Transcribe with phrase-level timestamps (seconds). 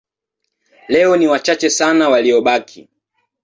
[0.87, 2.89] Leo ni wachache sana waliobaki.